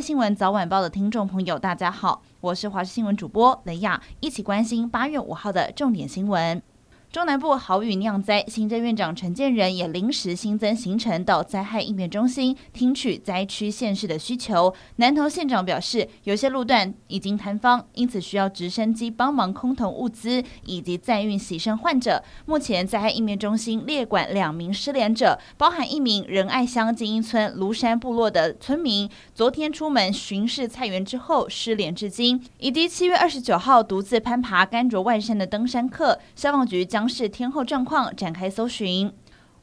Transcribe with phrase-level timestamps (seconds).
[0.00, 6.62] 新闻早晚报的听众朋友，大家好，我是华视新闻主播雷亚，一起关心八月五号的重点新闻。
[7.10, 14.74] 中南部豪雨酿灾，行政院长陈建仁也临时新增行程到灾害应变中心听取灾区县市的需求。
[14.96, 22.22] 南投县长表示，有些路段已经坍方，因此需要直升机帮忙空投物资以及载运牺牲患者。
[22.44, 36.18] 目前灾害应变中心列管两名失联者，包含一名仁爱乡精英村庐山部落的村民，昨天出门巡视菜园之后失联至今，以及七月二十九号独自攀爬甘卓万山的登山客。
[36.36, 39.12] 消防局将将视天候状况展开搜寻。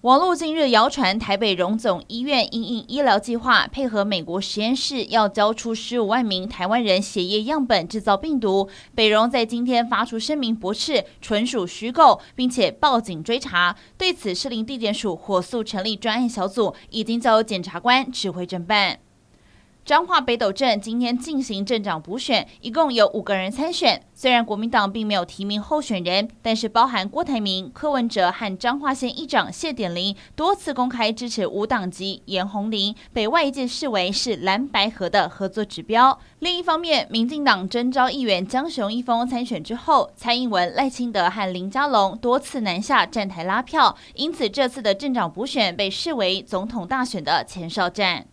[0.00, 8.68] 网络近日谣传，台北荣总医院因应医疗计划，配合美国实验室要交出十五万名台湾人血液样本制造病毒。
[8.96, 13.76] 北荣在今天发出声明驳斥，纯属虚构，并且报警追查。
[13.96, 18.98] 对此，士林地检署火速成立专案小组，已经交由检察官指挥侦办。
[19.90, 24.00] 彰化北斗镇今天进行镇长补选，一共有五个人参选。
[24.14, 36.16] 虽然国民党并没有提名候选人，但是包含郭台铭、柯文哲和彰化县议长谢点林多次公开支持无党籍颜鸿林，被外界视为是蓝白合的合作指标。
[36.38, 48.26] 另一方面，民进党征召议员江雄一峰参选之后，蔡英文、赖清德和林佳龙多次南下站台拉票，因此这次的镇长补选被视为总统大选的前哨战。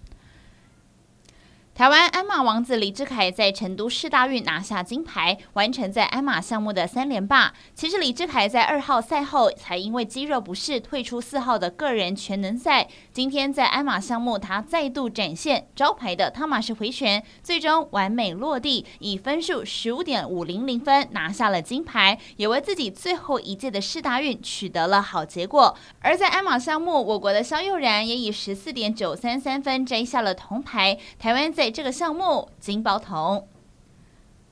[1.78, 7.54] 台湾鞍马王子李智凯在成都市大运拿下金牌，完成在鞍马项目的三连霸。
[7.76, 12.88] 其实李智凯在二号赛后才因为肌肉不适退出四号的个人全能赛。
[13.14, 25.78] 今天在鞍马项目，他再度展现招牌的汤马士回旋，最终完美落地，以分数十五点五零零分拿下了金牌，也为自己最后一届的市大运取得了好结果。
[26.02, 33.48] 而在鞍马项目，我国的肖佑然也以十四点九三三分摘下了铜牌，台湾在这个项目金包铜。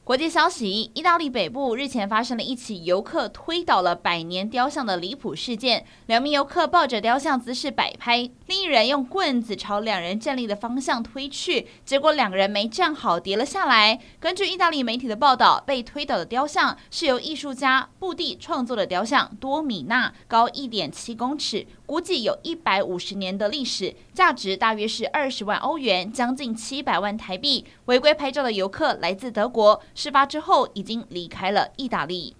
[0.05, 5.83] 国际消息：意大利北部日前发生了一起游客推倒了百年雕像的离谱事件。
[6.05, 13.99] 两名游客抱着雕像姿势摆拍，另一人用棍子朝两人站立的方向推去，结果两个人没站好，跌了下来。
[14.19, 27.65] 根据意大利媒体的报道，被推倒的雕像是由艺术家布蒂创作的雕像，多米纳，高一点七公尺，估计有一百五十年的历史，价值大约是二十万欧元，将近七百万台币。
[27.85, 29.81] 违规拍照的游客来自德国。
[29.95, 32.35] 事发之后，已经离开了意大利。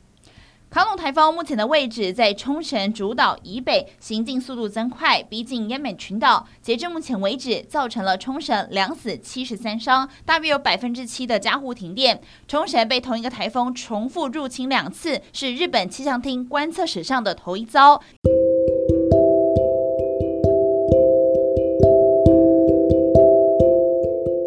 [0.68, 6.46] 卡努台风目前的位置在冲绳主岛以北，行进速度增快，逼近奄美群岛。
[6.62, 12.22] 截至目前为止，造成了冲绳两死七十三伤，大约有百分之七的家户停电。
[12.46, 18.02] 冲绳被同一个台风重复入侵两次，是日本气象厅观测史上的头一遭。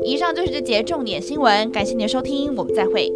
[0.08, 3.12] 以上就是这节重点新闻，感谢您的收听，我们再会。